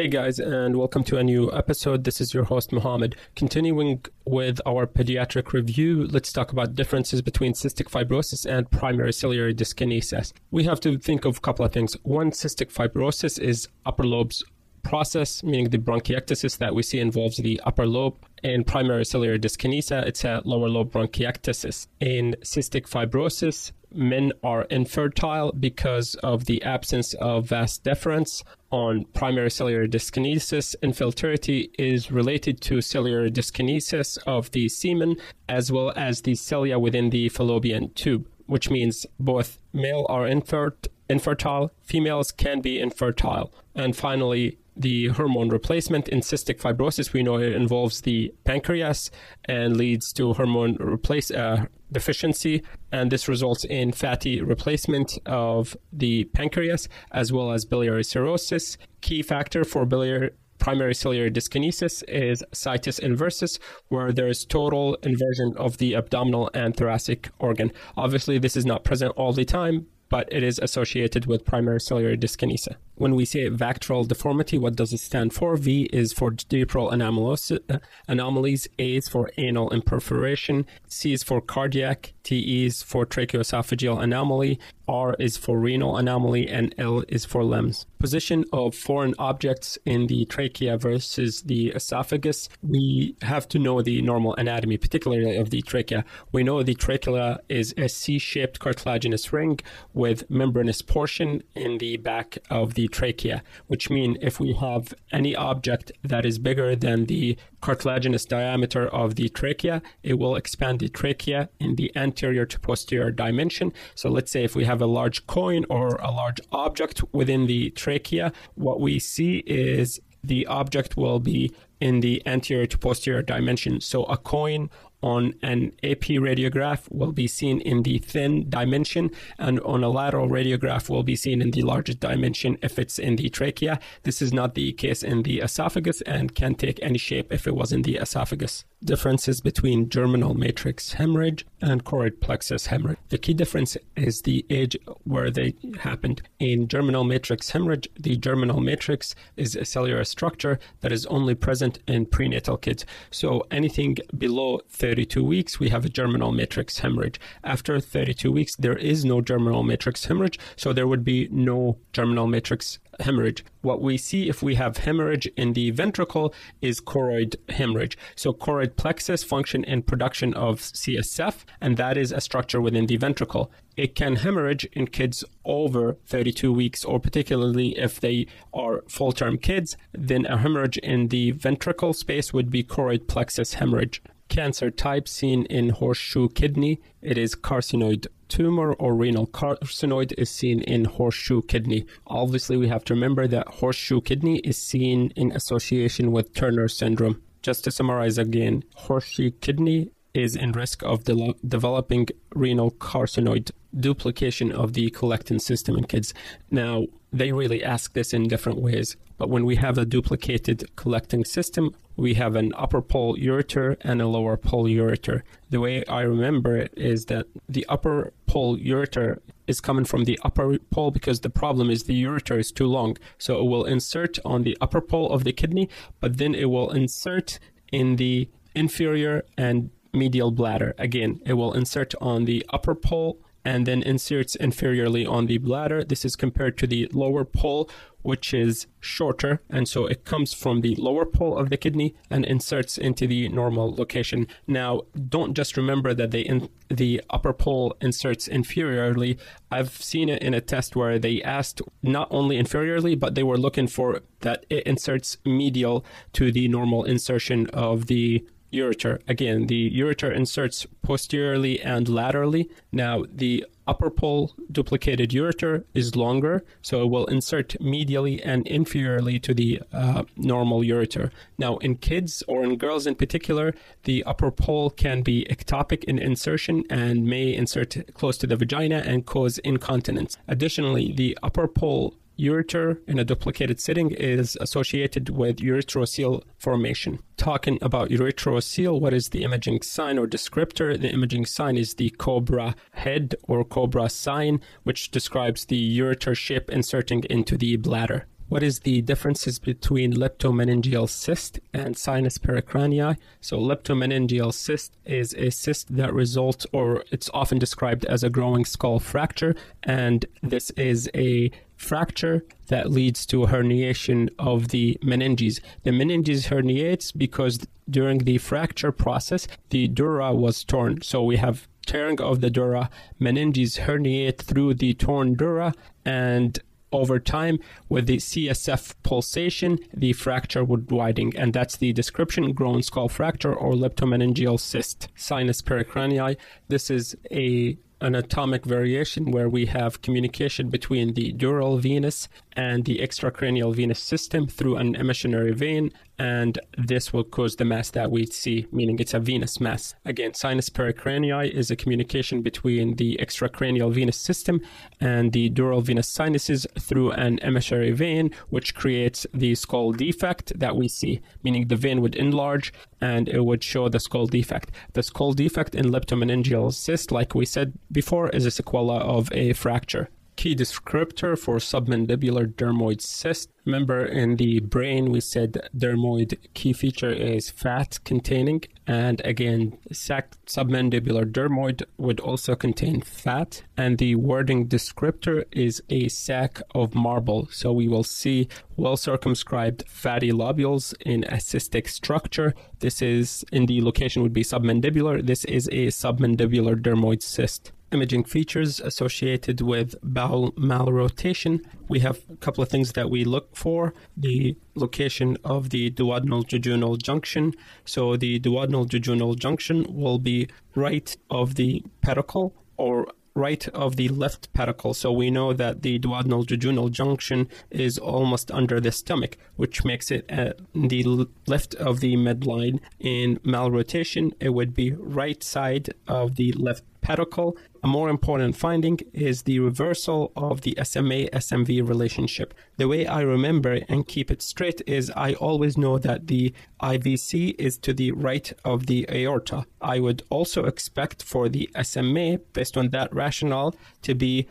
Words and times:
Hey 0.00 0.08
guys, 0.08 0.38
and 0.38 0.76
welcome 0.76 1.04
to 1.04 1.18
a 1.18 1.22
new 1.22 1.52
episode. 1.52 2.04
This 2.04 2.22
is 2.22 2.32
your 2.32 2.44
host, 2.44 2.72
Mohammed. 2.72 3.16
Continuing 3.36 4.02
with 4.24 4.58
our 4.64 4.86
pediatric 4.86 5.52
review, 5.52 6.06
let's 6.06 6.32
talk 6.32 6.52
about 6.52 6.74
differences 6.74 7.20
between 7.20 7.52
cystic 7.52 7.90
fibrosis 7.90 8.46
and 8.46 8.70
primary 8.70 9.12
ciliary 9.12 9.52
dyskinesia. 9.52 10.32
We 10.52 10.64
have 10.64 10.80
to 10.80 10.96
think 10.96 11.26
of 11.26 11.36
a 11.36 11.40
couple 11.40 11.66
of 11.66 11.72
things. 11.72 11.98
One, 12.02 12.30
cystic 12.30 12.72
fibrosis 12.72 13.38
is 13.38 13.68
upper 13.84 14.06
lobes 14.06 14.42
process, 14.82 15.42
meaning 15.42 15.68
the 15.68 15.76
bronchiectasis 15.76 16.56
that 16.56 16.74
we 16.74 16.82
see 16.82 16.98
involves 16.98 17.36
the 17.36 17.60
upper 17.66 17.86
lobe. 17.86 18.16
In 18.42 18.64
primary 18.64 19.04
ciliary 19.04 19.38
dyskinesia, 19.38 20.06
it's 20.06 20.24
a 20.24 20.40
lower 20.46 20.70
lobe 20.70 20.92
bronchiectasis. 20.92 21.88
In 22.00 22.36
cystic 22.42 22.88
fibrosis, 22.88 23.72
men 23.92 24.32
are 24.42 24.62
infertile 24.64 25.52
because 25.52 26.14
of 26.16 26.44
the 26.44 26.62
absence 26.62 27.14
of 27.14 27.48
vas 27.48 27.78
deferens 27.78 28.42
on 28.70 29.04
primary 29.14 29.50
ciliary 29.50 29.88
dyskinesis. 29.88 30.74
Infertility 30.82 31.70
is 31.78 32.10
related 32.10 32.60
to 32.62 32.80
ciliary 32.80 33.30
dyskinesis 33.30 34.18
of 34.26 34.50
the 34.52 34.68
semen 34.68 35.16
as 35.48 35.72
well 35.72 35.92
as 35.96 36.22
the 36.22 36.34
cilia 36.34 36.78
within 36.78 37.10
the 37.10 37.28
fallopian 37.28 37.92
tube, 37.94 38.28
which 38.46 38.70
means 38.70 39.06
both 39.18 39.58
male 39.72 40.06
are 40.08 40.26
infert- 40.26 40.88
infertile, 41.08 41.72
females 41.82 42.30
can 42.30 42.60
be 42.60 42.78
infertile. 42.78 43.52
And 43.74 43.96
finally, 43.96 44.58
the 44.80 45.08
hormone 45.08 45.50
replacement 45.50 46.08
in 46.08 46.20
cystic 46.20 46.58
fibrosis, 46.60 47.12
we 47.12 47.22
know 47.22 47.36
it 47.36 47.52
involves 47.52 48.00
the 48.00 48.34
pancreas 48.44 49.10
and 49.44 49.76
leads 49.76 50.12
to 50.14 50.32
hormone 50.32 50.76
replace 50.80 51.30
uh, 51.30 51.66
deficiency, 51.92 52.62
and 52.90 53.10
this 53.10 53.28
results 53.28 53.64
in 53.64 53.92
fatty 53.92 54.40
replacement 54.40 55.18
of 55.26 55.76
the 55.92 56.24
pancreas 56.24 56.88
as 57.12 57.32
well 57.32 57.52
as 57.52 57.64
biliary 57.64 58.04
cirrhosis. 58.04 58.78
Key 59.00 59.22
factor 59.22 59.64
for 59.64 59.84
biliary 59.84 60.30
primary 60.58 60.94
ciliary 60.94 61.30
dyskinesis 61.30 62.04
is 62.06 62.44
situs 62.52 63.00
inversus, 63.00 63.58
where 63.88 64.12
there 64.12 64.28
is 64.28 64.44
total 64.44 64.94
inversion 65.02 65.54
of 65.56 65.78
the 65.78 65.94
abdominal 65.96 66.50
and 66.52 66.76
thoracic 66.76 67.30
organ. 67.38 67.72
Obviously, 67.96 68.38
this 68.38 68.56
is 68.56 68.66
not 68.66 68.84
present 68.84 69.12
all 69.16 69.32
the 69.32 69.44
time, 69.44 69.86
but 70.10 70.28
it 70.30 70.42
is 70.42 70.58
associated 70.58 71.24
with 71.24 71.46
primary 71.46 71.80
ciliary 71.80 72.18
dyskinesia. 72.18 72.76
When 73.00 73.14
we 73.14 73.24
say 73.24 73.48
VACTERL 73.48 74.04
deformity, 74.04 74.58
what 74.58 74.76
does 74.76 74.92
it 74.92 75.00
stand 75.00 75.32
for? 75.32 75.56
V 75.56 75.84
is 75.84 76.12
for 76.12 76.32
diaphragmal 76.32 77.58
uh, 77.70 77.78
anomalies, 78.06 78.68
A 78.78 78.96
is 78.96 79.08
for 79.08 79.30
anal 79.38 79.70
imperforation, 79.70 80.66
C 80.86 81.14
is 81.14 81.22
for 81.22 81.40
cardiac, 81.40 82.12
T 82.24 82.66
is 82.66 82.82
for 82.82 83.06
tracheoesophageal 83.06 84.02
anomaly, 84.02 84.60
R 84.86 85.14
is 85.18 85.38
for 85.38 85.58
renal 85.58 85.96
anomaly, 85.96 86.48
and 86.48 86.74
L 86.76 87.02
is 87.08 87.24
for 87.24 87.42
limbs. 87.42 87.86
Position 87.98 88.44
of 88.52 88.74
foreign 88.74 89.14
objects 89.18 89.78
in 89.86 90.08
the 90.08 90.24
trachea 90.26 90.76
versus 90.76 91.42
the 91.42 91.68
esophagus. 91.68 92.48
We 92.62 93.16
have 93.22 93.48
to 93.48 93.58
know 93.58 93.80
the 93.82 94.02
normal 94.02 94.34
anatomy, 94.34 94.76
particularly 94.76 95.36
of 95.36 95.50
the 95.50 95.62
trachea. 95.62 96.04
We 96.32 96.42
know 96.42 96.62
the 96.62 96.74
trachea 96.74 97.40
is 97.48 97.72
a 97.78 97.88
C 97.88 98.18
shaped 98.18 98.58
cartilaginous 98.58 99.32
ring 99.32 99.60
with 99.94 100.28
membranous 100.28 100.82
portion 100.82 101.42
in 101.54 101.78
the 101.78 101.96
back 101.96 102.36
of 102.50 102.74
the 102.74 102.89
trachea, 102.90 103.42
which 103.66 103.90
means 103.90 104.16
if 104.20 104.40
we 104.40 104.52
have 104.54 104.94
any 105.12 105.34
object 105.34 105.92
that 106.02 106.26
is 106.26 106.38
bigger 106.38 106.76
than 106.76 107.06
the 107.06 107.36
cartilaginous 107.60 108.24
diameter 108.24 108.86
of 108.88 109.14
the 109.14 109.28
trachea, 109.28 109.82
it 110.02 110.18
will 110.18 110.36
expand 110.36 110.80
the 110.80 110.88
trachea 110.88 111.48
in 111.58 111.76
the 111.76 111.90
anterior 111.96 112.46
to 112.46 112.58
posterior 112.60 113.10
dimension. 113.10 113.72
So 113.94 114.10
let's 114.10 114.30
say 114.30 114.44
if 114.44 114.54
we 114.54 114.64
have 114.64 114.82
a 114.82 114.86
large 114.86 115.26
coin 115.26 115.64
or 115.70 115.96
a 115.96 116.10
large 116.10 116.40
object 116.52 117.02
within 117.12 117.46
the 117.46 117.70
trachea, 117.70 118.32
what 118.54 118.80
we 118.80 118.98
see 118.98 119.38
is 119.46 120.00
the 120.22 120.46
object 120.46 120.96
will 120.96 121.18
be 121.18 121.52
in 121.80 122.00
the 122.00 122.22
anterior 122.26 122.66
to 122.66 122.78
posterior 122.78 123.22
dimension. 123.22 123.80
So 123.80 124.04
a 124.04 124.16
coin 124.16 124.68
on 125.02 125.34
an 125.42 125.72
AP 125.82 126.20
radiograph 126.20 126.90
will 126.90 127.12
be 127.12 127.26
seen 127.26 127.60
in 127.60 127.82
the 127.82 127.98
thin 127.98 128.48
dimension, 128.48 129.10
and 129.38 129.60
on 129.60 129.82
a 129.82 129.88
lateral 129.88 130.28
radiograph 130.28 130.88
will 130.88 131.02
be 131.02 131.16
seen 131.16 131.40
in 131.40 131.50
the 131.50 131.62
largest 131.62 132.00
dimension 132.00 132.58
if 132.62 132.78
it's 132.78 132.98
in 132.98 133.16
the 133.16 133.28
trachea. 133.28 133.78
This 134.02 134.20
is 134.22 134.32
not 134.32 134.54
the 134.54 134.72
case 134.72 135.02
in 135.02 135.22
the 135.22 135.40
esophagus 135.40 136.00
and 136.02 136.34
can 136.34 136.54
take 136.54 136.78
any 136.82 136.98
shape 136.98 137.32
if 137.32 137.46
it 137.46 137.54
was 137.54 137.72
in 137.72 137.82
the 137.82 137.96
esophagus 137.96 138.64
differences 138.84 139.40
between 139.40 139.88
germinal 139.88 140.34
matrix 140.34 140.94
hemorrhage 140.94 141.46
and 141.60 141.84
choroid 141.84 142.20
plexus 142.20 142.66
hemorrhage. 142.66 142.98
The 143.08 143.18
key 143.18 143.34
difference 143.34 143.76
is 143.96 144.22
the 144.22 144.46
age 144.50 144.76
where 145.04 145.30
they 145.30 145.54
happened. 145.80 146.22
In 146.38 146.68
germinal 146.68 147.04
matrix 147.04 147.50
hemorrhage, 147.50 147.88
the 147.98 148.16
germinal 148.16 148.60
matrix 148.60 149.14
is 149.36 149.56
a 149.56 149.64
cellular 149.64 150.04
structure 150.04 150.58
that 150.80 150.92
is 150.92 151.06
only 151.06 151.34
present 151.34 151.78
in 151.86 152.06
prenatal 152.06 152.56
kids. 152.56 152.86
So 153.10 153.46
anything 153.50 153.98
below 154.16 154.60
32 154.70 155.22
weeks, 155.22 155.60
we 155.60 155.68
have 155.68 155.84
a 155.84 155.90
germinal 155.90 156.32
matrix 156.32 156.78
hemorrhage. 156.78 157.20
After 157.44 157.80
32 157.80 158.32
weeks, 158.32 158.56
there 158.56 158.76
is 158.76 159.04
no 159.04 159.20
germinal 159.20 159.62
matrix 159.62 160.04
hemorrhage, 160.06 160.38
so 160.56 160.72
there 160.72 160.88
would 160.88 161.04
be 161.04 161.28
no 161.30 161.78
germinal 161.92 162.26
matrix 162.26 162.78
hemorrhage. 163.00 163.44
What 163.62 163.82
we 163.82 163.96
see 163.96 164.28
if 164.28 164.42
we 164.42 164.54
have 164.54 164.78
hemorrhage 164.78 165.26
in 165.36 165.52
the 165.52 165.70
ventricle 165.70 166.34
is 166.60 166.80
choroid 166.80 167.36
hemorrhage. 167.48 167.96
So 168.16 168.32
choroid 168.32 168.76
plexus 168.76 169.24
function 169.24 169.64
and 169.64 169.86
production 169.86 170.34
of 170.34 170.60
CSF, 170.60 171.44
and 171.60 171.76
that 171.76 171.96
is 171.96 172.12
a 172.12 172.20
structure 172.20 172.60
within 172.60 172.86
the 172.86 172.96
ventricle. 172.96 173.50
It 173.76 173.94
can 173.94 174.16
hemorrhage 174.16 174.66
in 174.72 174.88
kids 174.88 175.24
over 175.44 175.96
32 176.06 176.52
weeks, 176.52 176.84
or 176.84 177.00
particularly 177.00 177.78
if 177.78 178.00
they 178.00 178.26
are 178.52 178.82
full 178.88 179.12
term 179.12 179.38
kids, 179.38 179.76
then 179.92 180.26
a 180.26 180.38
hemorrhage 180.38 180.78
in 180.78 181.08
the 181.08 181.30
ventricle 181.32 181.92
space 181.92 182.32
would 182.32 182.50
be 182.50 182.62
choroid 182.62 183.06
plexus 183.06 183.54
hemorrhage 183.54 184.02
cancer 184.30 184.70
type 184.70 185.06
seen 185.06 185.44
in 185.46 185.68
horseshoe 185.68 186.30
kidney. 186.30 186.80
It 187.02 187.18
is 187.18 187.34
carcinoid 187.34 188.06
tumor 188.28 188.72
or 188.74 188.94
renal 188.94 189.26
carcinoid 189.26 190.14
is 190.16 190.30
seen 190.30 190.60
in 190.60 190.86
horseshoe 190.86 191.42
kidney. 191.42 191.84
Obviously, 192.06 192.56
we 192.56 192.68
have 192.68 192.84
to 192.84 192.94
remember 192.94 193.26
that 193.26 193.48
horseshoe 193.48 194.00
kidney 194.00 194.38
is 194.38 194.56
seen 194.56 195.12
in 195.16 195.32
association 195.32 196.12
with 196.12 196.32
Turner 196.32 196.68
syndrome. 196.68 197.20
Just 197.42 197.64
to 197.64 197.70
summarize 197.70 198.16
again, 198.16 198.64
horseshoe 198.76 199.32
kidney 199.32 199.90
is 200.14 200.36
in 200.36 200.52
risk 200.52 200.82
of 200.82 201.04
de- 201.04 201.34
developing 201.46 202.06
renal 202.34 202.70
carcinoid 202.70 203.50
duplication 203.78 204.50
of 204.52 204.72
the 204.72 204.90
collecting 204.90 205.38
system 205.38 205.76
in 205.76 205.84
kids. 205.84 206.14
Now, 206.50 206.86
they 207.12 207.32
really 207.32 207.62
ask 207.62 207.92
this 207.92 208.12
in 208.12 208.28
different 208.28 208.60
ways. 208.60 208.96
But 209.18 209.28
when 209.28 209.44
we 209.44 209.56
have 209.56 209.76
a 209.76 209.84
duplicated 209.84 210.64
collecting 210.76 211.24
system, 211.24 211.74
we 212.00 212.14
have 212.14 212.34
an 212.34 212.52
upper 212.56 212.80
pole 212.80 213.14
ureter 213.16 213.76
and 213.82 214.00
a 214.00 214.06
lower 214.06 214.38
pole 214.38 214.64
ureter. 214.64 215.20
The 215.50 215.60
way 215.60 215.84
I 215.84 216.00
remember 216.00 216.56
it 216.56 216.72
is 216.74 217.06
that 217.06 217.26
the 217.46 217.66
upper 217.68 218.14
pole 218.26 218.56
ureter 218.56 219.18
is 219.46 219.60
coming 219.60 219.84
from 219.84 220.04
the 220.04 220.18
upper 220.22 220.58
pole 220.70 220.90
because 220.90 221.20
the 221.20 221.28
problem 221.28 221.68
is 221.68 221.84
the 221.84 222.02
ureter 222.02 222.38
is 222.38 222.52
too 222.52 222.66
long. 222.66 222.96
So 223.18 223.38
it 223.38 223.44
will 223.44 223.66
insert 223.66 224.18
on 224.24 224.44
the 224.44 224.56
upper 224.62 224.80
pole 224.80 225.12
of 225.12 225.24
the 225.24 225.34
kidney, 225.34 225.68
but 226.00 226.16
then 226.16 226.34
it 226.34 226.46
will 226.46 226.70
insert 226.70 227.38
in 227.70 227.96
the 227.96 228.30
inferior 228.54 229.22
and 229.36 229.70
medial 229.92 230.30
bladder. 230.30 230.74
Again, 230.78 231.20
it 231.26 231.34
will 231.34 231.52
insert 231.52 231.94
on 232.00 232.24
the 232.24 232.46
upper 232.48 232.74
pole 232.74 233.20
and 233.44 233.66
then 233.66 233.82
inserts 233.82 234.36
inferiorly 234.36 235.08
on 235.08 235.26
the 235.26 235.38
bladder. 235.38 235.82
This 235.82 236.04
is 236.04 236.16
compared 236.16 236.58
to 236.58 236.66
the 236.66 236.88
lower 236.92 237.24
pole, 237.24 237.70
which 238.02 238.32
is 238.34 238.66
shorter. 238.80 239.40
And 239.48 239.68
so 239.68 239.86
it 239.86 240.04
comes 240.04 240.32
from 240.32 240.60
the 240.60 240.74
lower 240.76 241.04
pole 241.04 241.36
of 241.38 241.50
the 241.50 241.56
kidney 241.56 241.94
and 242.10 242.24
inserts 242.24 242.78
into 242.78 243.06
the 243.06 243.28
normal 243.28 243.74
location. 243.74 244.26
Now, 244.46 244.82
don't 245.08 245.34
just 245.34 245.56
remember 245.56 245.94
that 245.94 246.10
they 246.10 246.20
in, 246.20 246.48
the 246.68 247.02
upper 247.10 247.32
pole 247.32 247.76
inserts 247.80 248.28
inferiorly. 248.28 249.18
I've 249.50 249.70
seen 249.70 250.08
it 250.08 250.22
in 250.22 250.34
a 250.34 250.40
test 250.40 250.76
where 250.76 250.98
they 250.98 251.22
asked 251.22 251.62
not 251.82 252.08
only 252.10 252.36
inferiorly, 252.36 252.98
but 252.98 253.14
they 253.14 253.22
were 253.22 253.38
looking 253.38 253.66
for 253.66 254.00
that 254.20 254.46
it 254.50 254.66
inserts 254.66 255.16
medial 255.24 255.84
to 256.12 256.30
the 256.30 256.48
normal 256.48 256.84
insertion 256.84 257.46
of 257.48 257.86
the 257.86 258.24
ureter. 258.52 259.00
Again, 259.08 259.46
the 259.46 259.70
ureter 259.70 260.14
inserts 260.14 260.66
posteriorly 260.82 261.60
and 261.60 261.88
laterally. 261.88 262.50
Now, 262.72 263.04
the 263.08 263.46
upper 263.66 263.90
pole 263.90 264.34
duplicated 264.50 265.10
ureter 265.10 265.64
is 265.74 265.94
longer, 265.94 266.44
so 266.60 266.82
it 266.82 266.90
will 266.90 267.06
insert 267.06 267.50
medially 267.60 268.20
and 268.24 268.44
inferiorly 268.46 269.22
to 269.22 269.32
the 269.32 269.62
uh, 269.72 270.02
normal 270.16 270.60
ureter. 270.60 271.10
Now, 271.38 271.58
in 271.58 271.76
kids 271.76 272.24
or 272.26 272.42
in 272.42 272.56
girls 272.56 272.86
in 272.86 272.96
particular, 272.96 273.54
the 273.84 274.02
upper 274.04 274.30
pole 274.30 274.70
can 274.70 275.02
be 275.02 275.26
ectopic 275.30 275.84
in 275.84 275.98
insertion 275.98 276.64
and 276.68 277.06
may 277.06 277.32
insert 277.32 277.76
close 277.94 278.18
to 278.18 278.26
the 278.26 278.36
vagina 278.36 278.82
and 278.84 279.06
cause 279.06 279.38
incontinence. 279.38 280.18
Additionally, 280.26 280.92
the 280.92 281.16
upper 281.22 281.46
pole 281.46 281.94
ureter 282.20 282.78
in 282.86 282.98
a 282.98 283.04
duplicated 283.04 283.60
setting 283.60 283.90
is 283.92 284.36
associated 284.40 285.08
with 285.08 285.38
ureterocele 285.38 286.22
formation. 286.38 287.00
Talking 287.16 287.58
about 287.62 287.90
ureterocele, 287.90 288.80
what 288.80 288.92
is 288.92 289.08
the 289.08 289.24
imaging 289.24 289.62
sign 289.62 289.98
or 289.98 290.06
descriptor? 290.06 290.80
The 290.80 290.90
imaging 290.90 291.26
sign 291.26 291.56
is 291.56 291.74
the 291.74 291.90
cobra 291.90 292.54
head 292.72 293.14
or 293.22 293.44
cobra 293.44 293.88
sign, 293.88 294.40
which 294.64 294.90
describes 294.90 295.46
the 295.46 295.78
ureter 295.78 296.16
shape 296.16 296.50
inserting 296.50 297.04
into 297.10 297.36
the 297.36 297.56
bladder. 297.56 298.06
What 298.30 298.44
is 298.44 298.60
the 298.60 298.80
differences 298.82 299.40
between 299.40 299.92
leptomeningeal 299.92 300.88
cyst 300.88 301.40
and 301.52 301.76
sinus 301.76 302.16
pericranii? 302.16 302.96
So 303.20 303.36
leptomeningeal 303.36 304.32
cyst 304.32 304.76
is 304.84 305.14
a 305.14 305.30
cyst 305.30 305.74
that 305.74 305.92
results 305.92 306.46
or 306.52 306.84
it's 306.92 307.10
often 307.12 307.40
described 307.40 307.84
as 307.86 308.04
a 308.04 308.08
growing 308.08 308.44
skull 308.44 308.78
fracture 308.78 309.34
and 309.64 310.06
this 310.22 310.50
is 310.50 310.88
a 310.94 311.32
fracture 311.56 312.24
that 312.46 312.70
leads 312.70 313.04
to 313.06 313.24
a 313.24 313.26
herniation 313.26 314.10
of 314.16 314.48
the 314.50 314.78
meninges. 314.80 315.40
The 315.64 315.72
meninges 315.72 316.28
herniates 316.28 316.96
because 316.96 317.40
during 317.68 317.98
the 317.98 318.18
fracture 318.18 318.70
process, 318.70 319.26
the 319.48 319.66
dura 319.66 320.14
was 320.14 320.44
torn. 320.44 320.82
So 320.82 321.02
we 321.02 321.16
have 321.16 321.48
tearing 321.66 322.00
of 322.00 322.20
the 322.20 322.30
dura, 322.30 322.70
meninges 323.00 323.58
herniate 323.58 324.18
through 324.18 324.54
the 324.54 324.74
torn 324.74 325.14
dura, 325.14 325.52
and 325.84 326.38
over 326.72 326.98
time 326.98 327.38
with 327.68 327.86
the 327.86 327.96
CSF 327.96 328.74
pulsation, 328.82 329.58
the 329.74 329.92
fracture 329.92 330.44
would 330.44 330.70
widen, 330.70 331.12
and 331.16 331.32
that's 331.32 331.56
the 331.56 331.72
description: 331.72 332.32
grown 332.32 332.62
skull 332.62 332.88
fracture 332.88 333.34
or 333.34 333.52
leptomeningeal 333.52 334.38
cyst, 334.38 334.88
sinus 334.94 335.42
pericranii. 335.42 336.16
This 336.48 336.70
is 336.70 336.96
a 337.10 337.58
anatomic 337.80 338.44
variation 338.44 339.10
where 339.10 339.28
we 339.28 339.46
have 339.46 339.82
communication 339.82 340.48
between 340.50 340.94
the 340.94 341.12
dural 341.14 341.58
venous 341.58 342.08
and 342.40 342.64
the 342.64 342.78
extracranial 342.78 343.54
venous 343.54 343.82
system 343.92 344.26
through 344.26 344.56
an 344.56 344.74
emissary 344.74 345.32
vein, 345.32 345.70
and 345.98 346.38
this 346.56 346.90
will 346.90 347.04
cause 347.04 347.36
the 347.36 347.44
mass 347.44 347.68
that 347.70 347.90
we 347.90 348.06
see, 348.06 348.46
meaning 348.50 348.78
it's 348.78 348.94
a 348.94 348.98
venous 348.98 349.34
mass. 349.46 349.74
Again, 349.84 350.14
sinus 350.14 350.48
pericranii 350.48 351.30
is 351.40 351.50
a 351.50 351.60
communication 351.62 352.22
between 352.22 352.76
the 352.76 352.90
extracranial 353.04 353.70
venous 353.70 353.98
system 353.98 354.40
and 354.80 355.12
the 355.12 355.28
dural 355.28 355.62
venous 355.62 355.88
sinuses 355.88 356.46
through 356.58 356.92
an 356.92 357.18
emissary 357.18 357.72
vein, 357.72 358.10
which 358.30 358.54
creates 358.54 359.06
the 359.12 359.34
skull 359.34 359.72
defect 359.72 360.26
that 360.42 360.56
we 360.56 360.66
see, 360.66 361.02
meaning 361.22 361.48
the 361.48 361.62
vein 361.64 361.82
would 361.82 361.94
enlarge 361.94 362.54
and 362.80 363.06
it 363.06 363.22
would 363.26 363.44
show 363.44 363.68
the 363.68 363.80
skull 363.80 364.06
defect. 364.06 364.50
The 364.72 364.82
skull 364.82 365.12
defect 365.12 365.54
in 365.54 365.66
leptomeningeal 365.66 366.54
cyst, 366.54 366.90
like 366.90 367.14
we 367.14 367.26
said 367.26 367.52
before, 367.70 368.08
is 368.08 368.24
a 368.24 368.30
sequela 368.30 368.80
of 368.80 369.12
a 369.12 369.34
fracture 369.34 369.90
key 370.20 370.36
descriptor 370.36 371.18
for 371.18 371.36
submandibular 371.36 372.26
dermoid 372.34 372.82
cyst. 372.82 373.30
Remember 373.46 373.86
in 373.86 374.16
the 374.16 374.40
brain 374.40 374.92
we 374.92 375.00
said 375.00 375.48
dermoid 375.56 376.18
key 376.34 376.52
feature 376.52 376.90
is 376.90 377.30
fat 377.30 377.78
containing 377.84 378.42
and 378.66 379.00
again 379.02 379.56
sac 379.72 380.14
submandibular 380.26 381.10
dermoid 381.10 381.62
would 381.78 382.00
also 382.00 382.34
contain 382.34 382.82
fat 382.82 383.42
and 383.56 383.78
the 383.78 383.94
wording 383.94 384.46
descriptor 384.46 385.24
is 385.32 385.62
a 385.70 385.88
sack 385.88 386.42
of 386.54 386.74
marble. 386.74 387.26
So 387.32 387.50
we 387.50 387.66
will 387.66 387.82
see 387.82 388.28
well 388.58 388.76
circumscribed 388.76 389.64
fatty 389.70 390.12
lobules 390.12 390.74
in 390.84 391.04
a 391.04 391.16
cystic 391.16 391.66
structure. 391.66 392.34
This 392.58 392.82
is 392.82 393.24
in 393.32 393.46
the 393.46 393.62
location 393.62 394.02
would 394.02 394.12
be 394.12 394.22
submandibular. 394.22 395.00
This 395.00 395.24
is 395.24 395.48
a 395.48 395.68
submandibular 395.68 396.60
dermoid 396.60 397.02
cyst 397.02 397.52
imaging 397.72 398.04
features 398.04 398.60
associated 398.60 399.40
with 399.40 399.74
bowel 399.82 400.32
malrotation. 400.32 401.44
We 401.68 401.80
have 401.80 402.00
a 402.12 402.16
couple 402.16 402.42
of 402.42 402.48
things 402.48 402.72
that 402.72 402.90
we 402.90 403.04
look 403.04 403.36
for 403.36 403.74
the 403.96 404.36
location 404.54 405.16
of 405.24 405.50
the 405.50 405.70
duodenal 405.70 406.24
jejunal 406.24 406.82
junction. 406.82 407.34
So, 407.64 407.96
the 407.96 408.18
duodenal 408.20 408.68
jejunal 408.68 409.18
junction 409.18 409.66
will 409.68 409.98
be 409.98 410.28
right 410.54 410.96
of 411.10 411.36
the 411.36 411.64
pedicle 411.82 412.34
or 412.56 412.86
right 413.14 413.48
of 413.48 413.76
the 413.76 413.88
left 413.88 414.32
pedicle. 414.32 414.74
So 414.74 414.92
we 414.92 415.10
know 415.10 415.32
that 415.32 415.62
the 415.62 415.78
duodenal 415.78 416.24
jejunal 416.24 416.70
junction 416.70 417.28
is 417.50 417.78
almost 417.78 418.30
under 418.30 418.60
the 418.60 418.72
stomach, 418.72 419.16
which 419.36 419.64
makes 419.64 419.90
it 419.90 420.04
at 420.08 420.40
the 420.54 421.06
left 421.26 421.54
of 421.56 421.80
the 421.80 421.96
midline. 421.96 422.60
In 422.78 423.18
malrotation, 423.18 424.12
it 424.20 424.30
would 424.30 424.54
be 424.54 424.72
right 424.72 425.22
side 425.22 425.70
of 425.86 426.16
the 426.16 426.32
left 426.32 426.64
pedicle. 426.80 427.36
A 427.62 427.66
more 427.66 427.90
important 427.90 428.36
finding 428.36 428.80
is 428.94 429.22
the 429.22 429.38
reversal 429.38 430.12
of 430.16 430.40
the 430.40 430.56
SMA 430.64 431.10
SMV 431.10 431.66
relationship. 431.68 432.32
The 432.56 432.68
way 432.68 432.86
I 432.86 433.02
remember 433.02 433.60
and 433.68 433.86
keep 433.86 434.10
it 434.10 434.22
straight 434.22 434.62
is 434.66 434.90
I 434.96 435.12
always 435.14 435.58
know 435.58 435.78
that 435.78 436.06
the 436.06 436.32
IVC 436.62 437.34
is 437.38 437.58
to 437.58 437.74
the 437.74 437.92
right 437.92 438.32
of 438.44 438.66
the 438.66 438.88
aorta. 438.90 439.44
I 439.60 439.78
would 439.78 440.02
also 440.08 440.44
expect 440.44 441.02
for 441.02 441.28
the 441.28 441.50
SMA, 441.62 442.18
based 442.32 442.56
on 442.56 442.70
that 442.70 442.94
rationale, 442.94 443.54
to 443.82 443.94
be 443.94 444.28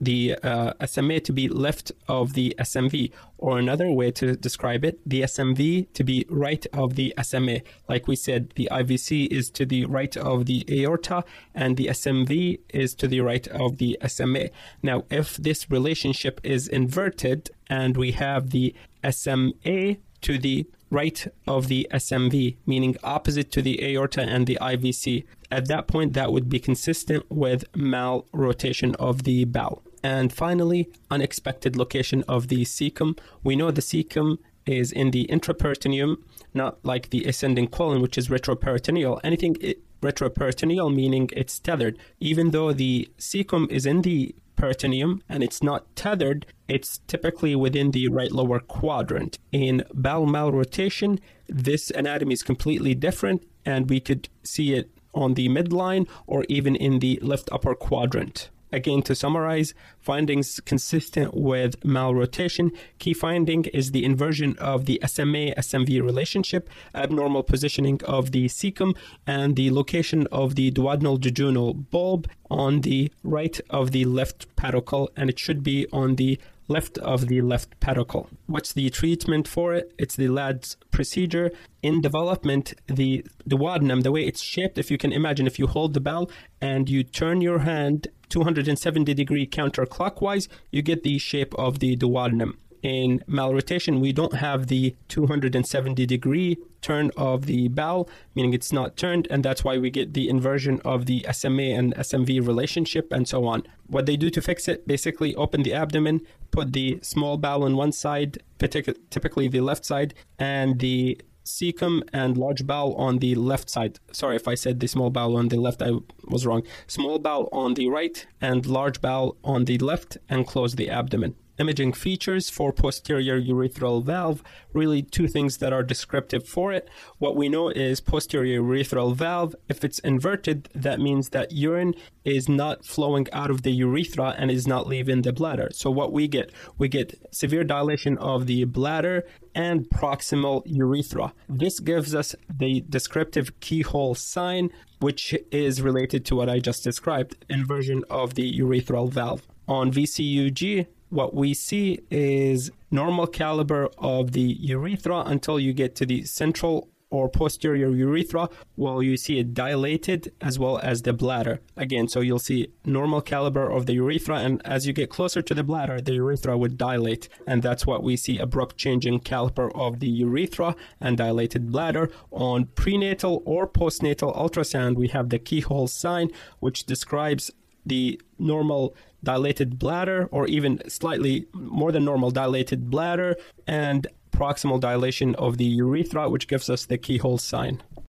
the 0.00 0.36
uh, 0.42 0.72
SMA 0.86 1.20
to 1.20 1.32
be 1.32 1.48
left 1.48 1.92
of 2.08 2.34
the 2.34 2.54
SMV, 2.58 3.12
or 3.38 3.58
another 3.58 3.90
way 3.90 4.10
to 4.12 4.36
describe 4.36 4.84
it, 4.84 5.00
the 5.04 5.22
SMV 5.22 5.92
to 5.94 6.04
be 6.04 6.24
right 6.28 6.66
of 6.72 6.94
the 6.94 7.14
SMA. 7.22 7.60
Like 7.88 8.06
we 8.06 8.16
said, 8.16 8.52
the 8.54 8.68
IVC 8.70 9.28
is 9.28 9.50
to 9.50 9.66
the 9.66 9.86
right 9.86 10.16
of 10.16 10.46
the 10.46 10.64
aorta, 10.70 11.24
and 11.54 11.76
the 11.76 11.86
SMV 11.86 12.59
is 12.68 12.94
to 12.96 13.08
the 13.08 13.20
right 13.20 13.46
of 13.48 13.78
the 13.78 13.98
SMA. 14.06 14.50
Now, 14.82 15.04
if 15.10 15.36
this 15.36 15.70
relationship 15.70 16.40
is 16.44 16.68
inverted 16.68 17.50
and 17.68 17.96
we 17.96 18.12
have 18.12 18.50
the 18.50 18.74
SMA 19.08 19.96
to 20.20 20.38
the 20.38 20.66
right 20.90 21.26
of 21.46 21.68
the 21.68 21.88
SMV, 21.92 22.56
meaning 22.66 22.96
opposite 23.02 23.50
to 23.52 23.62
the 23.62 23.82
aorta 23.82 24.22
and 24.22 24.46
the 24.46 24.58
IVC, 24.60 25.24
at 25.50 25.68
that 25.68 25.86
point, 25.86 26.12
that 26.12 26.32
would 26.32 26.48
be 26.48 26.58
consistent 26.58 27.24
with 27.30 27.70
malrotation 27.72 28.94
of 28.96 29.24
the 29.24 29.44
bowel. 29.44 29.82
And 30.02 30.32
finally, 30.32 30.88
unexpected 31.10 31.76
location 31.76 32.24
of 32.26 32.48
the 32.48 32.64
cecum. 32.64 33.18
We 33.44 33.56
know 33.56 33.70
the 33.70 33.82
cecum 33.82 34.38
is 34.66 34.92
in 34.92 35.10
the 35.10 35.26
intraperitoneum, 35.30 36.16
not 36.54 36.84
like 36.84 37.10
the 37.10 37.24
ascending 37.24 37.68
colon, 37.68 38.02
which 38.02 38.18
is 38.18 38.28
retroperitoneal. 38.28 39.20
Anything 39.24 39.56
retroperitoneal, 40.02 40.94
meaning 40.94 41.30
it's 41.32 41.58
tethered. 41.58 41.98
Even 42.20 42.50
though 42.50 42.72
the 42.72 43.08
cecum 43.18 43.70
is 43.70 43.86
in 43.86 44.02
the 44.02 44.34
peritoneum 44.56 45.22
and 45.28 45.42
it's 45.42 45.62
not 45.62 45.94
tethered, 45.96 46.46
it's 46.68 47.00
typically 47.06 47.56
within 47.56 47.90
the 47.90 48.08
right 48.08 48.32
lower 48.32 48.60
quadrant. 48.60 49.38
In 49.52 49.84
bowel 49.94 50.26
malrotation, 50.26 51.18
this 51.48 51.90
anatomy 51.90 52.34
is 52.34 52.42
completely 52.42 52.94
different, 52.94 53.42
and 53.64 53.88
we 53.88 54.00
could 54.00 54.28
see 54.42 54.74
it 54.74 54.90
on 55.14 55.34
the 55.34 55.48
midline 55.48 56.08
or 56.26 56.44
even 56.48 56.76
in 56.76 57.00
the 57.00 57.18
left 57.22 57.48
upper 57.50 57.74
quadrant. 57.74 58.50
Again, 58.72 59.02
to 59.02 59.14
summarize, 59.14 59.74
findings 59.98 60.60
consistent 60.60 61.34
with 61.34 61.80
malrotation. 61.80 62.70
Key 62.98 63.14
finding 63.14 63.64
is 63.66 63.90
the 63.90 64.04
inversion 64.04 64.56
of 64.58 64.86
the 64.86 65.00
SMA 65.06 65.54
SMV 65.56 66.02
relationship, 66.02 66.70
abnormal 66.94 67.42
positioning 67.42 68.00
of 68.04 68.32
the 68.32 68.46
cecum, 68.46 68.96
and 69.26 69.56
the 69.56 69.70
location 69.70 70.26
of 70.28 70.54
the 70.54 70.70
duodenal 70.70 71.18
jejunal 71.18 71.90
bulb 71.90 72.28
on 72.50 72.82
the 72.82 73.10
right 73.22 73.60
of 73.70 73.90
the 73.90 74.04
left 74.04 74.54
pedicle, 74.56 75.10
and 75.16 75.30
it 75.30 75.38
should 75.38 75.62
be 75.62 75.86
on 75.92 76.16
the 76.16 76.38
left 76.70 76.96
of 76.98 77.28
the 77.28 77.40
left 77.40 77.78
pedicle. 77.80 78.28
What's 78.46 78.72
the 78.72 78.88
treatment 78.90 79.48
for 79.48 79.74
it? 79.74 79.92
It's 79.98 80.16
the 80.16 80.28
Ladd's 80.28 80.76
procedure. 80.90 81.50
In 81.82 82.00
development, 82.00 82.74
the 82.86 83.26
duodenum, 83.48 84.02
the 84.02 84.12
way 84.12 84.22
it's 84.24 84.40
shaped, 84.42 84.78
if 84.78 84.90
you 84.90 84.96
can 84.96 85.12
imagine, 85.12 85.46
if 85.46 85.58
you 85.58 85.66
hold 85.66 85.94
the 85.94 86.00
bowel 86.00 86.30
and 86.60 86.88
you 86.88 87.02
turn 87.02 87.40
your 87.40 87.60
hand 87.60 88.08
270 88.28 89.12
degree 89.14 89.46
counterclockwise, 89.46 90.48
you 90.70 90.82
get 90.82 91.02
the 91.02 91.18
shape 91.18 91.54
of 91.56 91.80
the 91.80 91.96
duodenum. 91.96 92.54
In 92.82 93.22
malrotation, 93.28 94.00
we 94.00 94.12
don't 94.12 94.34
have 94.34 94.68
the 94.68 94.96
270 95.08 96.06
degree 96.06 96.56
turn 96.80 97.10
of 97.16 97.44
the 97.44 97.68
bowel, 97.68 98.08
meaning 98.34 98.54
it's 98.54 98.72
not 98.72 98.96
turned, 98.96 99.26
and 99.30 99.44
that's 99.44 99.62
why 99.62 99.76
we 99.76 99.90
get 99.90 100.14
the 100.14 100.30
inversion 100.30 100.80
of 100.82 101.04
the 101.04 101.26
SMA 101.30 101.62
and 101.62 101.94
SMV 101.96 102.46
relationship 102.46 103.12
and 103.12 103.28
so 103.28 103.46
on. 103.46 103.64
What 103.86 104.06
they 104.06 104.16
do 104.16 104.30
to 104.30 104.40
fix 104.40 104.66
it, 104.66 104.86
basically 104.86 105.34
open 105.34 105.62
the 105.62 105.74
abdomen, 105.74 106.22
put 106.50 106.72
the 106.72 106.98
small 107.02 107.36
bowel 107.36 107.64
on 107.64 107.76
one 107.76 107.92
side, 107.92 108.38
typically 108.58 109.48
the 109.48 109.60
left 109.60 109.84
side, 109.84 110.14
and 110.38 110.78
the 110.80 111.20
cecum 111.44 112.02
and 112.12 112.36
large 112.36 112.66
bowel 112.66 112.94
on 112.94 113.18
the 113.18 113.34
left 113.34 113.68
side. 113.68 113.98
Sorry 114.12 114.36
if 114.36 114.46
I 114.46 114.54
said 114.54 114.78
the 114.78 114.86
small 114.86 115.10
bowel 115.10 115.36
on 115.36 115.48
the 115.48 115.56
left, 115.56 115.82
I 115.82 115.92
was 116.28 116.46
wrong. 116.46 116.62
Small 116.86 117.18
bowel 117.18 117.48
on 117.52 117.74
the 117.74 117.88
right 117.88 118.26
and 118.40 118.64
large 118.66 119.00
bowel 119.00 119.36
on 119.42 119.64
the 119.64 119.78
left, 119.78 120.18
and 120.28 120.46
close 120.46 120.74
the 120.74 120.90
abdomen 120.90 121.34
imaging 121.60 121.92
features 121.92 122.48
for 122.48 122.72
posterior 122.72 123.40
urethral 123.40 124.02
valve, 124.02 124.42
really 124.72 125.02
two 125.02 125.28
things 125.28 125.58
that 125.58 125.72
are 125.72 125.82
descriptive 125.82 126.48
for 126.48 126.72
it. 126.72 126.88
What 127.18 127.36
we 127.36 127.48
know 127.48 127.68
is 127.68 128.00
posterior 128.00 128.62
urethral 128.62 129.14
valve, 129.14 129.54
if 129.68 129.84
it's 129.84 129.98
inverted, 129.98 130.70
that 130.74 130.98
means 130.98 131.28
that 131.28 131.52
urine 131.52 131.94
is 132.24 132.48
not 132.48 132.84
flowing 132.84 133.26
out 133.32 133.50
of 133.50 133.62
the 133.62 133.72
urethra 133.72 134.34
and 134.38 134.50
is 134.50 134.66
not 134.66 134.86
leaving 134.86 135.22
the 135.22 135.32
bladder. 135.32 135.68
So 135.72 135.90
what 135.90 136.12
we 136.12 136.28
get, 136.28 136.50
we 136.78 136.88
get 136.88 137.20
severe 137.30 137.64
dilation 137.64 138.16
of 138.18 138.46
the 138.46 138.64
bladder 138.64 139.24
and 139.54 139.88
proximal 139.90 140.62
urethra. 140.64 141.34
This 141.48 141.78
gives 141.80 142.14
us 142.14 142.34
the 142.48 142.84
descriptive 142.88 143.60
keyhole 143.60 144.14
sign, 144.14 144.70
which 145.00 145.34
is 145.50 145.82
related 145.82 146.24
to 146.26 146.36
what 146.36 146.48
I 146.48 146.58
just 146.58 146.84
described, 146.84 147.44
inversion 147.48 148.02
of 148.08 148.34
the 148.34 148.50
urethral 148.58 149.10
valve. 149.10 149.46
On 149.68 149.92
VCUG, 149.92 150.86
what 151.10 151.34
we 151.34 151.54
see 151.54 152.00
is 152.10 152.70
normal 152.90 153.26
caliber 153.26 153.90
of 153.98 154.32
the 154.32 154.56
urethra 154.60 155.20
until 155.26 155.60
you 155.60 155.72
get 155.72 155.94
to 155.96 156.06
the 156.06 156.24
central 156.24 156.88
or 157.10 157.28
posterior 157.28 157.90
urethra, 157.90 158.48
well, 158.76 159.02
you 159.02 159.16
see 159.16 159.38
it 159.38 159.52
dilated 159.52 160.32
as 160.40 160.58
well 160.58 160.78
as 160.78 161.02
the 161.02 161.12
bladder. 161.12 161.60
Again, 161.76 162.06
so 162.06 162.20
you'll 162.20 162.38
see 162.38 162.72
normal 162.84 163.20
caliber 163.20 163.68
of 163.68 163.86
the 163.86 163.94
urethra, 163.94 164.36
and 164.38 164.62
as 164.64 164.86
you 164.86 164.92
get 164.92 165.10
closer 165.10 165.42
to 165.42 165.52
the 165.52 165.64
bladder, 165.64 166.00
the 166.00 166.14
urethra 166.14 166.56
would 166.56 166.78
dilate, 166.78 167.28
and 167.48 167.62
that's 167.62 167.84
what 167.84 168.04
we 168.04 168.16
see 168.16 168.38
abrupt 168.38 168.76
change 168.76 169.06
in 169.06 169.18
caliper 169.18 169.70
of 169.74 169.98
the 169.98 170.08
urethra 170.08 170.76
and 171.00 171.16
dilated 171.16 171.72
bladder. 171.72 172.10
On 172.30 172.66
prenatal 172.66 173.42
or 173.44 173.66
postnatal 173.66 174.36
ultrasound, 174.36 174.94
we 174.94 175.08
have 175.08 175.30
the 175.30 175.40
keyhole 175.40 175.88
sign, 175.88 176.30
which 176.60 176.84
describes 176.84 177.50
the 177.84 178.20
normal 178.38 178.94
dilated 179.22 179.78
bladder 179.78 180.28
or 180.30 180.46
even 180.46 180.80
slightly 180.88 181.46
more 181.54 181.92
than 181.92 182.04
normal 182.04 182.30
dilated 182.30 182.90
bladder 182.90 183.36
and 183.66 184.06
proximal 184.32 184.80
dilation 184.80 185.34
of 185.34 185.58
the 185.58 185.64
urethra, 185.64 186.28
which 186.30 186.48
gives 186.48 186.70
us 186.70 186.86
the 186.86 186.96
keyhole 186.96 187.38
sign. 187.38 187.82